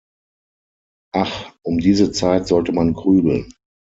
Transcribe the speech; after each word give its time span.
Ach, 1.13 1.53
um 1.61 1.77
diese 1.77 2.11
Zeit 2.11 2.47
sollte 2.47 2.71
man 2.71 2.93
grübeln. 2.95 3.53